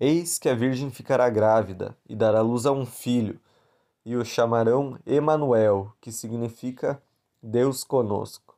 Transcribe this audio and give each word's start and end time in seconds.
Eis 0.00 0.38
que 0.38 0.48
a 0.48 0.54
virgem 0.54 0.90
ficará 0.90 1.28
grávida 1.28 1.96
e 2.08 2.14
dará 2.14 2.40
luz 2.40 2.66
a 2.66 2.70
um 2.70 2.86
filho, 2.86 3.40
e 4.04 4.16
o 4.16 4.24
chamarão 4.24 4.96
Emanuel, 5.04 5.92
que 6.00 6.12
significa 6.12 7.02
Deus 7.42 7.82
conosco. 7.82 8.54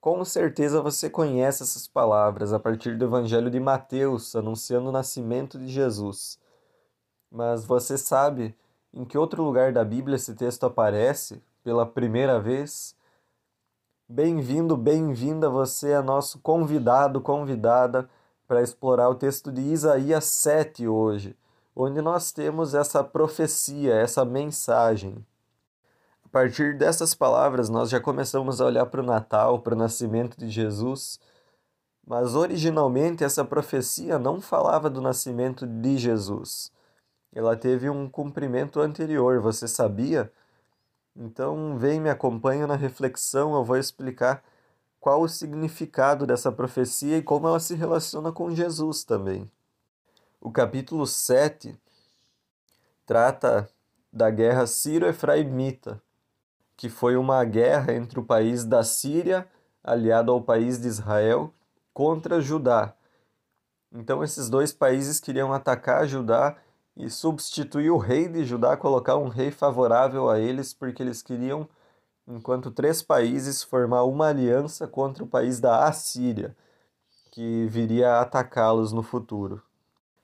Com 0.00 0.24
certeza 0.24 0.80
você 0.80 1.10
conhece 1.10 1.64
essas 1.64 1.88
palavras 1.88 2.52
a 2.52 2.60
partir 2.60 2.96
do 2.96 3.04
Evangelho 3.04 3.50
de 3.50 3.58
Mateus, 3.58 4.36
anunciando 4.36 4.88
o 4.88 4.92
nascimento 4.92 5.58
de 5.58 5.66
Jesus. 5.66 6.38
Mas 7.28 7.64
você 7.64 7.98
sabe 7.98 8.54
em 8.94 9.04
que 9.04 9.18
outro 9.18 9.42
lugar 9.42 9.72
da 9.72 9.84
Bíblia 9.84 10.14
esse 10.14 10.36
texto 10.36 10.64
aparece 10.64 11.42
pela 11.64 11.84
primeira 11.84 12.38
vez? 12.38 12.94
Bem-vindo, 14.08 14.76
bem-vinda 14.76 15.50
você 15.50 15.90
é 15.90 16.00
nosso 16.00 16.38
convidado, 16.38 17.20
convidada 17.20 18.08
para 18.46 18.62
explorar 18.62 19.08
o 19.08 19.14
texto 19.14 19.50
de 19.50 19.60
Isaías 19.60 20.24
7 20.24 20.86
hoje, 20.86 21.36
onde 21.74 22.00
nós 22.00 22.32
temos 22.32 22.74
essa 22.74 23.02
profecia, 23.02 23.94
essa 23.94 24.24
mensagem. 24.24 25.24
A 26.24 26.28
partir 26.28 26.76
dessas 26.76 27.14
palavras, 27.14 27.68
nós 27.68 27.90
já 27.90 28.00
começamos 28.00 28.60
a 28.60 28.66
olhar 28.66 28.86
para 28.86 29.00
o 29.00 29.06
Natal, 29.06 29.60
para 29.60 29.74
o 29.74 29.78
nascimento 29.78 30.36
de 30.36 30.48
Jesus, 30.48 31.18
mas 32.06 32.34
originalmente 32.34 33.24
essa 33.24 33.44
profecia 33.44 34.18
não 34.18 34.40
falava 34.40 34.88
do 34.88 35.00
nascimento 35.00 35.66
de 35.66 35.96
Jesus. 35.96 36.70
Ela 37.34 37.56
teve 37.56 37.90
um 37.90 38.08
cumprimento 38.08 38.80
anterior, 38.80 39.40
você 39.40 39.66
sabia? 39.66 40.32
Então, 41.14 41.76
vem 41.76 42.00
me 42.00 42.10
acompanha 42.10 42.66
na 42.66 42.76
reflexão, 42.76 43.54
eu 43.54 43.64
vou 43.64 43.76
explicar 43.76 44.42
qual 45.00 45.22
o 45.22 45.28
significado 45.28 46.26
dessa 46.26 46.50
profecia 46.50 47.18
e 47.18 47.22
como 47.22 47.46
ela 47.46 47.60
se 47.60 47.74
relaciona 47.74 48.32
com 48.32 48.50
Jesus 48.50 49.04
também. 49.04 49.50
O 50.40 50.50
capítulo 50.50 51.06
7 51.06 51.78
trata 53.04 53.68
da 54.12 54.30
guerra 54.30 54.66
sírio-efraimita, 54.66 56.02
que 56.76 56.88
foi 56.88 57.16
uma 57.16 57.44
guerra 57.44 57.94
entre 57.94 58.18
o 58.18 58.24
país 58.24 58.64
da 58.64 58.82
Síria, 58.82 59.48
aliado 59.82 60.32
ao 60.32 60.42
país 60.42 60.80
de 60.80 60.88
Israel, 60.88 61.52
contra 61.94 62.40
Judá. 62.40 62.94
Então 63.92 64.22
esses 64.22 64.48
dois 64.50 64.72
países 64.72 65.20
queriam 65.20 65.52
atacar 65.52 66.06
Judá 66.06 66.56
e 66.96 67.08
substituir 67.10 67.90
o 67.90 67.98
rei 67.98 68.28
de 68.28 68.44
Judá, 68.44 68.76
colocar 68.76 69.16
um 69.16 69.28
rei 69.28 69.50
favorável 69.50 70.28
a 70.28 70.38
eles, 70.38 70.74
porque 70.74 71.02
eles 71.02 71.22
queriam 71.22 71.68
enquanto 72.26 72.70
três 72.70 73.02
países 73.02 73.62
formar 73.62 74.04
uma 74.04 74.28
aliança 74.28 74.86
contra 74.86 75.22
o 75.22 75.26
país 75.26 75.60
da 75.60 75.84
Assíria, 75.84 76.56
que 77.30 77.66
viria 77.66 78.12
a 78.12 78.20
atacá-los 78.22 78.92
no 78.92 79.02
futuro. 79.02 79.62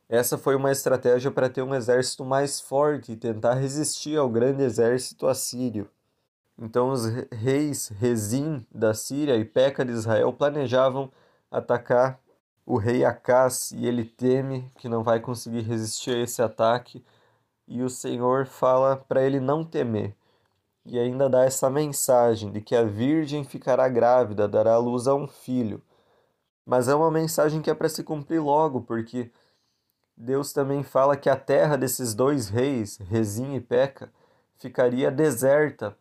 Essa 0.09 0.37
foi 0.37 0.57
uma 0.57 0.71
estratégia 0.71 1.31
para 1.31 1.49
ter 1.49 1.63
um 1.63 1.75
exército 1.75 2.25
mais 2.25 2.61
forte 2.61 3.13
e 3.13 3.17
tentar 3.17 3.55
resistir 3.55 4.17
ao 4.17 4.29
grande 4.29 4.63
exército 4.63 5.27
assírio. 5.27 5.89
Então 6.59 6.91
os 6.91 7.07
reis 7.31 7.89
Rezim 7.89 8.67
da 8.71 8.93
Síria 8.93 9.37
e 9.37 9.45
Peca 9.45 9.85
de 9.85 9.93
Israel 9.93 10.33
planejavam 10.33 11.11
atacar 11.51 12.21
o 12.67 12.77
rei 12.77 13.05
Acás 13.05 13.73
e 13.73 13.87
ele 13.87 14.05
teme 14.05 14.71
que 14.79 14.89
não 14.89 15.03
vai 15.03 15.19
conseguir 15.19 15.63
resistir 15.63 16.11
a 16.11 16.21
esse 16.21 16.43
ataque 16.43 17.05
e 17.67 17.83
o 17.83 17.89
Senhor 17.89 18.47
fala 18.47 18.97
para 18.97 19.23
ele 19.23 19.41
não 19.41 19.65
temer 19.65 20.15
e 20.85 20.99
ainda 20.99 21.29
dá 21.29 21.45
essa 21.45 21.71
mensagem 21.71 22.51
de 22.51 22.61
que 22.61 22.75
a 22.75 22.83
virgem 22.83 23.45
ficará 23.45 23.89
grávida, 23.89 24.49
dará 24.49 24.77
luz 24.79 25.07
a 25.07 25.15
um 25.15 25.29
filho. 25.29 25.83
Mas 26.67 26.89
é 26.89 26.95
uma 26.95 27.11
mensagem 27.11 27.61
que 27.61 27.71
é 27.71 27.75
para 27.75 27.89
se 27.89 28.03
cumprir 28.03 28.41
logo, 28.41 28.83
porque 28.83 29.31
Deus 30.17 30.53
também 30.53 30.83
fala 30.83 31.17
que 31.17 31.29
a 31.29 31.37
terra 31.37 31.77
desses 31.77 32.15
dois 32.15 32.49
reis, 32.49 32.99
Rezim 32.99 33.55
e 33.55 33.61
Peca, 33.61 34.13
ficaria 34.57 35.11
deserta 35.11 35.97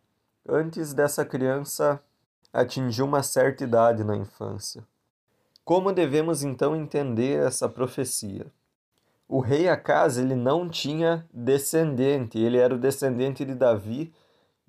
antes 0.48 0.94
dessa 0.94 1.26
criança 1.26 2.02
atingir 2.54 3.04
uma 3.04 3.24
certa 3.24 3.64
idade 3.64 4.04
na 4.04 4.16
infância. 4.16 4.84
Como 5.64 5.94
devemos 5.94 6.44
então 6.44 6.76
entender 6.76 7.46
essa 7.46 7.70
profecia? 7.70 8.48
O 9.28 9.40
rei 9.40 9.70
Acaz 9.70 10.18
ele 10.18 10.36
não 10.36 10.68
tinha 10.68 11.26
descendente, 11.34 12.38
ele 12.38 12.58
era 12.58 12.76
o 12.76 12.80
descendente 12.80 13.46
de 13.46 13.56
Davi, 13.56 14.14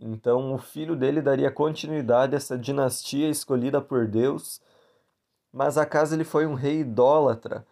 então, 0.04 0.52
o 0.52 0.58
filho 0.58 0.96
dele 0.96 1.22
daria 1.22 1.48
continuidade 1.48 2.34
a 2.34 2.36
essa 2.36 2.58
dinastia 2.58 3.30
escolhida 3.30 3.80
por 3.80 4.08
Deus. 4.08 4.60
Mas 5.52 5.78
acaso 5.78 6.14
ele 6.14 6.24
foi 6.24 6.44
um 6.44 6.54
rei 6.54 6.80
idólatra? 6.80 7.64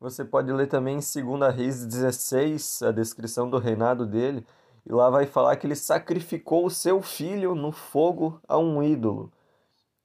Você 0.00 0.24
pode 0.24 0.50
ler 0.50 0.68
também 0.68 0.98
em 0.98 1.24
2 1.36 1.54
Reis 1.54 1.84
16 1.84 2.82
a 2.84 2.90
descrição 2.90 3.50
do 3.50 3.58
reinado 3.58 4.06
dele, 4.06 4.46
e 4.86 4.92
lá 4.92 5.10
vai 5.10 5.26
falar 5.26 5.56
que 5.56 5.66
ele 5.66 5.74
sacrificou 5.74 6.64
o 6.64 6.70
seu 6.70 7.02
filho 7.02 7.54
no 7.54 7.70
fogo 7.70 8.40
a 8.48 8.56
um 8.56 8.82
ídolo. 8.82 9.30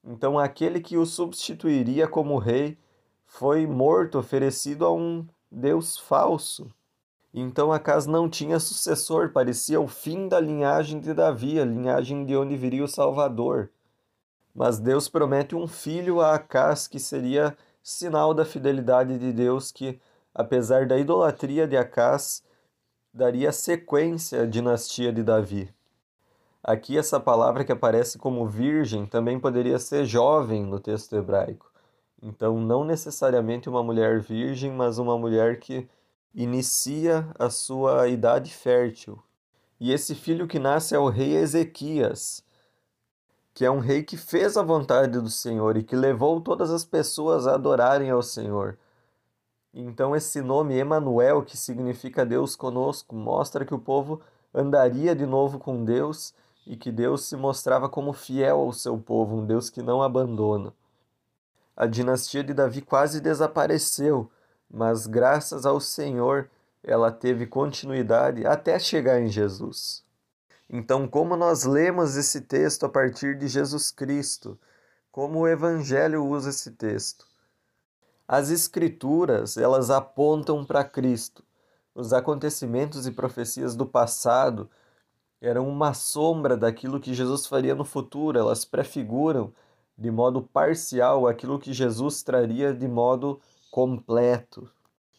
Então, 0.04 0.38
aquele 0.38 0.82
que 0.82 0.98
o 0.98 1.06
substituiria 1.06 2.10
como 2.10 2.40
rei 2.40 2.78
foi 3.26 3.66
morto, 3.66 4.20
oferecido 4.20 4.86
a 4.86 4.94
um 4.94 5.26
Deus 5.50 5.98
falso. 5.98 6.70
Então 7.34 7.72
Acas 7.72 8.06
não 8.06 8.30
tinha 8.30 8.60
sucessor, 8.60 9.32
parecia 9.32 9.82
o 9.82 9.88
fim 9.88 10.28
da 10.28 10.40
linhagem 10.40 11.00
de 11.00 11.14
Davi, 11.14 11.60
a 11.60 11.66
linhagem 11.66 12.26
de 12.26 12.36
onde 12.36 12.56
viria 12.56 12.84
o 12.84 12.88
Salvador. 12.88 13.72
Mas 14.54 14.78
Deus 14.78 15.10
promete 15.10 15.56
um 15.56 15.68
filho 15.68 16.22
a 16.22 16.36
Acas 16.36 16.88
que 16.88 17.00
seria 17.00 17.58
sinal 17.82 18.36
da 18.36 18.46
fidelidade 18.46 19.18
de 19.18 19.34
Deus, 19.34 19.72
que, 19.72 20.00
apesar 20.34 20.86
da 20.86 20.98
idolatria 20.98 21.68
de 21.68 21.76
Acas, 21.76 22.44
daria 23.12 23.52
sequência 23.52 24.44
à 24.44 24.46
dinastia 24.46 25.12
de 25.12 25.24
Davi. 25.24 25.74
Aqui, 26.64 26.98
essa 26.98 27.20
palavra 27.20 27.66
que 27.66 27.72
aparece 27.72 28.20
como 28.20 28.48
virgem 28.48 29.08
também 29.08 29.40
poderia 29.40 29.80
ser 29.80 30.06
jovem 30.06 30.64
no 30.64 30.80
texto 30.80 31.16
hebraico. 31.16 31.70
Então, 32.22 32.58
não 32.60 32.86
necessariamente 32.86 33.68
uma 33.68 33.84
mulher 33.84 34.22
virgem, 34.22 34.72
mas 34.72 34.98
uma 34.98 35.18
mulher 35.18 35.60
que 35.60 35.90
inicia 36.34 37.28
a 37.38 37.50
sua 37.50 38.08
idade 38.08 38.52
fértil. 38.52 39.22
E 39.80 39.92
esse 39.92 40.16
filho 40.16 40.48
que 40.48 40.60
nasce 40.60 40.96
é 40.96 41.00
o 41.00 41.10
rei 41.10 41.36
Ezequias, 41.36 42.44
que 43.54 43.64
é 43.64 43.70
um 43.70 43.80
rei 43.80 44.02
que 44.02 44.18
fez 44.18 44.58
a 44.58 44.64
vontade 44.64 45.20
do 45.20 45.30
Senhor 45.30 45.78
e 45.78 45.84
que 45.84 45.96
levou 45.96 46.42
todas 46.42 46.72
as 46.72 46.84
pessoas 46.84 47.46
a 47.46 47.54
adorarem 47.54 48.10
ao 48.10 48.24
Senhor. 48.24 48.78
Então 49.74 50.16
esse 50.16 50.42
nome 50.42 50.76
Emanuel, 50.76 51.44
que 51.44 51.58
significa 51.58 52.26
Deus 52.26 52.56
conosco, 52.56 53.16
mostra 53.16 53.66
que 53.66 53.74
o 53.74 53.80
povo 53.80 54.22
andaria 54.54 55.16
de 55.16 55.26
novo 55.26 55.60
com 55.60 55.84
Deus 55.84 56.34
e 56.66 56.76
que 56.78 56.92
Deus 56.92 57.26
se 57.26 57.36
mostrava 57.36 57.90
como 57.90 58.14
fiel 58.14 58.60
ao 58.60 58.72
seu 58.72 58.98
povo, 58.98 59.38
um 59.38 59.46
Deus 59.46 59.70
que 59.70 59.82
não 59.82 60.02
abandona. 60.02 60.74
A 61.76 61.86
dinastia 61.86 62.44
de 62.44 62.54
Davi 62.54 62.82
quase 62.82 63.20
desapareceu, 63.20 64.30
mas 64.74 65.06
graças 65.06 65.68
ao 65.68 65.80
Senhor 65.80 66.50
ela 66.84 67.12
teve 67.12 67.46
continuidade 67.46 68.44
até 68.44 68.80
chegar 68.80 69.22
em 69.22 69.28
Jesus. 69.28 70.04
Então, 70.68 71.08
como 71.08 71.38
nós 71.38 71.64
lemos 71.64 72.16
esse 72.16 72.42
texto 72.42 72.88
a 72.88 72.90
partir 72.90 73.38
de 73.38 73.48
Jesus 73.48 73.92
Cristo? 73.92 74.60
Como 75.12 75.40
o 75.40 75.48
Evangelho 75.48 76.26
usa 76.26 76.50
esse 76.50 76.72
texto? 76.72 77.28
As 78.28 78.50
Escrituras, 78.50 79.58
elas 79.58 79.92
apontam 79.92 80.66
para 80.66 80.84
Cristo. 80.84 81.44
Os 81.94 82.12
acontecimentos 82.12 83.06
e 83.06 83.12
profecias 83.12 83.76
do 83.76 83.86
passado 83.86 84.68
eram 85.40 85.70
uma 85.70 85.94
sombra 85.94 86.58
daquilo 86.58 87.00
que 87.00 87.14
Jesus 87.14 87.46
faria 87.46 87.76
no 87.76 87.86
futuro, 87.86 88.40
elas 88.40 88.66
prefiguram 88.66 89.54
de 89.96 90.10
modo 90.10 90.42
parcial 90.42 91.28
aquilo 91.28 91.60
que 91.60 91.72
Jesus 91.72 92.24
traria 92.24 92.74
de 92.74 92.88
modo 92.88 93.40
completo. 93.74 94.70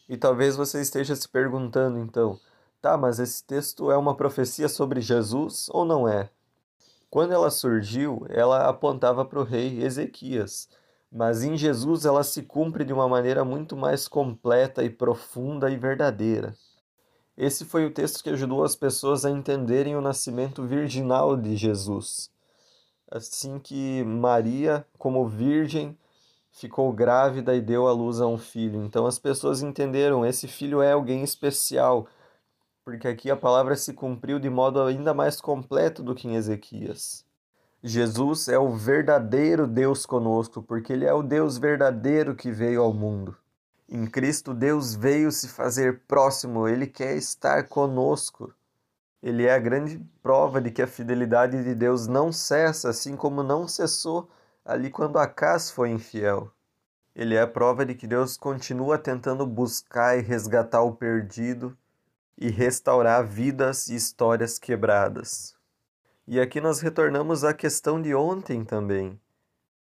E 0.07 0.15
talvez 0.15 0.55
você 0.55 0.79
esteja 0.79 1.13
se 1.13 1.27
perguntando 1.27 1.99
então, 1.99 2.39
tá, 2.81 2.95
mas 2.95 3.19
esse 3.19 3.43
texto 3.43 3.91
é 3.91 3.97
uma 3.97 4.15
profecia 4.15 4.69
sobre 4.69 5.01
Jesus 5.01 5.67
ou 5.71 5.83
não 5.83 6.07
é? 6.07 6.29
Quando 7.09 7.33
ela 7.33 7.51
surgiu, 7.51 8.25
ela 8.29 8.69
apontava 8.69 9.25
para 9.25 9.41
o 9.41 9.43
rei 9.43 9.83
Ezequias, 9.83 10.69
mas 11.11 11.43
em 11.43 11.57
Jesus 11.57 12.05
ela 12.05 12.23
se 12.23 12.43
cumpre 12.43 12.85
de 12.85 12.93
uma 12.93 13.09
maneira 13.09 13.43
muito 13.43 13.75
mais 13.75 14.07
completa 14.07 14.85
e 14.85 14.89
profunda 14.89 15.69
e 15.69 15.75
verdadeira. 15.75 16.55
Esse 17.37 17.65
foi 17.65 17.85
o 17.85 17.93
texto 17.93 18.23
que 18.23 18.29
ajudou 18.29 18.63
as 18.63 18.73
pessoas 18.73 19.25
a 19.25 19.29
entenderem 19.29 19.97
o 19.97 20.01
nascimento 20.01 20.63
virginal 20.63 21.35
de 21.35 21.57
Jesus. 21.57 22.31
Assim 23.11 23.59
que 23.59 24.01
Maria, 24.05 24.87
como 24.97 25.27
virgem, 25.27 25.97
ficou 26.55 26.91
grávida 26.93 27.53
e 27.53 27.61
deu 27.61 27.87
à 27.87 27.91
luz 27.91 28.21
a 28.21 28.27
um 28.27 28.37
filho. 28.37 28.83
Então 28.83 29.05
as 29.05 29.19
pessoas 29.19 29.61
entenderam, 29.61 30.25
esse 30.25 30.47
filho 30.47 30.81
é 30.81 30.93
alguém 30.93 31.21
especial, 31.21 32.07
porque 32.83 33.07
aqui 33.07 33.29
a 33.29 33.35
palavra 33.35 33.75
se 33.75 33.93
cumpriu 33.93 34.39
de 34.39 34.49
modo 34.49 34.81
ainda 34.81 35.13
mais 35.13 35.41
completo 35.41 36.01
do 36.01 36.15
que 36.15 36.27
em 36.27 36.35
Ezequias. 36.35 37.25
Jesus 37.83 38.47
é 38.47 38.57
o 38.57 38.71
verdadeiro 38.71 39.67
Deus 39.67 40.05
conosco, 40.05 40.63
porque 40.63 40.93
ele 40.93 41.05
é 41.05 41.13
o 41.13 41.21
Deus 41.21 41.57
verdadeiro 41.57 42.35
que 42.35 42.51
veio 42.51 42.81
ao 42.81 42.93
mundo. 42.93 43.35
Em 43.87 44.07
Cristo, 44.07 44.53
Deus 44.53 44.95
veio 44.95 45.31
se 45.31 45.47
fazer 45.47 46.01
próximo, 46.07 46.67
Ele 46.67 46.87
quer 46.87 47.15
estar 47.15 47.67
conosco. 47.67 48.51
Ele 49.21 49.45
é 49.45 49.53
a 49.53 49.59
grande 49.59 50.03
prova 50.23 50.59
de 50.59 50.71
que 50.71 50.81
a 50.81 50.87
fidelidade 50.87 51.63
de 51.63 51.75
Deus 51.75 52.07
não 52.07 52.31
cessa, 52.31 52.89
assim 52.89 53.15
como 53.15 53.43
não 53.43 53.67
cessou 53.67 54.27
ali 54.65 54.89
quando 54.89 55.19
Acas 55.19 55.69
foi 55.69 55.89
infiel. 55.91 56.51
Ele 57.15 57.35
é 57.35 57.41
a 57.41 57.47
prova 57.47 57.85
de 57.85 57.95
que 57.95 58.07
Deus 58.07 58.35
continua 58.35 58.97
tentando 58.97 59.45
buscar 59.45 60.17
e 60.17 60.21
resgatar 60.21 60.81
o 60.81 60.95
perdido 60.95 61.77
e 62.37 62.49
restaurar 62.49 63.25
vidas 63.25 63.87
e 63.87 63.95
histórias 63.95 64.59
quebradas. 64.59 65.55
E 66.27 66.41
aqui 66.41 66.59
nós 66.59 66.81
retornamos 66.81 67.43
à 67.43 67.53
questão 67.53 68.01
de 68.01 68.15
ontem 68.15 68.65
também 68.65 69.17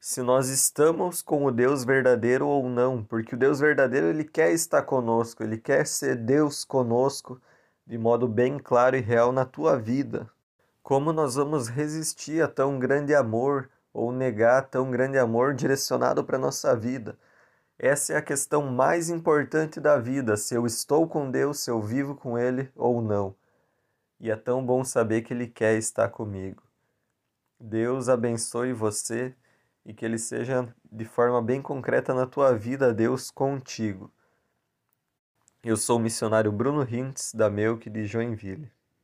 se 0.01 0.23
nós 0.23 0.49
estamos 0.49 1.21
com 1.21 1.45
o 1.45 1.53
Deus 1.53 1.85
verdadeiro 1.85 2.49
ou 2.49 2.71
não, 2.71 3.05
porque 3.05 3.35
o 3.35 3.39
Deus 3.39 3.61
verdadeiro 3.61 4.07
ele 4.07 4.25
quer 4.25 4.51
estar 4.51 4.81
conosco, 4.83 5.43
ele 5.43 5.59
quer 5.59 5.87
ser 5.87 6.17
Deus 6.17 6.65
conosco 6.65 7.39
de 7.87 7.99
modo 7.99 8.27
bem 8.27 8.59
claro 8.59 8.97
e 8.97 9.01
real 9.01 9.31
na 9.31 9.45
tua 9.45 9.79
vida. 9.79 10.27
Como 10.83 11.13
nós 11.13 11.35
vamos 11.35 11.69
resistir 11.69 12.43
a 12.43 12.49
tão 12.49 12.79
grande 12.79 13.15
amor 13.15 13.69
ou 13.93 14.13
negar 14.13 14.69
tão 14.69 14.91
grande 14.91 15.19
amor 15.19 15.55
direcionado 15.55 16.25
para 16.25 16.39
nossa 16.39 16.77
vida? 16.77 17.19
Essa 17.79 18.13
é 18.13 18.17
a 18.17 18.23
questão 18.23 18.63
mais 18.71 19.09
importante 19.09 19.81
da 19.81 19.99
vida, 19.99 20.37
se 20.37 20.55
eu 20.55 20.67
estou 20.67 21.09
com 21.09 21.31
Deus, 21.31 21.61
se 21.61 21.71
eu 21.71 21.81
vivo 21.81 22.15
com 22.15 22.39
ele 22.39 22.71
ou 22.77 23.01
não. 23.01 23.35
E 24.21 24.31
é 24.31 24.37
tão 24.37 24.65
bom 24.65 24.85
saber 24.85 25.23
que 25.23 25.33
ele 25.33 25.47
quer 25.47 25.79
estar 25.79 26.09
comigo. 26.11 26.63
Deus 27.59 28.09
abençoe 28.09 28.73
você 28.73 29.35
e 29.85 29.95
que 29.95 30.05
ele 30.05 30.19
seja 30.19 30.69
de 30.93 31.05
forma 31.05 31.41
bem 31.41 31.63
concreta 31.63 32.13
na 32.13 32.27
tua 32.27 32.55
vida, 32.55 32.93
Deus 32.93 33.31
contigo. 33.31 34.13
Eu 35.63 35.77
sou 35.77 35.99
o 35.99 36.01
missionário 36.01 36.53
Bruno 36.53 36.83
Hintz, 36.83 37.35
da 37.35 37.51
Melk 37.51 37.89
de 37.89 38.07
Joinville. 38.07 38.71